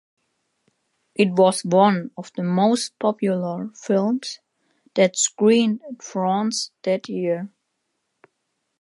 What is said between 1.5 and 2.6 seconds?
one of the